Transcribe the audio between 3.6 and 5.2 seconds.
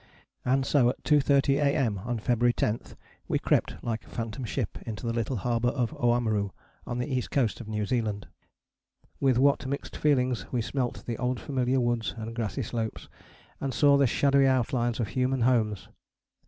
like a phantom ship into the